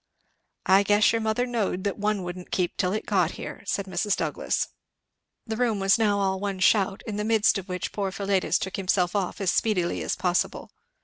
"I 0.65 0.81
guess 0.81 1.11
your 1.11 1.21
mother 1.21 1.45
knowed 1.45 1.83
that 1.83 1.95
one 1.95 2.23
wouldn't 2.23 2.49
keep 2.49 2.75
till 2.75 2.91
it 2.91 3.05
got 3.05 3.33
here," 3.33 3.61
said 3.67 3.85
Mrs. 3.85 4.15
Douglass. 4.15 4.69
The 5.45 5.55
room 5.55 5.79
was 5.79 5.99
now 5.99 6.17
all 6.17 6.39
one 6.39 6.57
shout, 6.59 7.03
in 7.05 7.17
the 7.17 7.23
midst 7.23 7.59
of 7.59 7.69
which 7.69 7.91
poor 7.91 8.11
Philetus 8.11 8.57
took 8.57 8.77
himself 8.77 9.15
off 9.15 9.39
as 9.39 9.51
speedily 9.51 10.01
as 10.01 10.15
possible. 10.15 10.71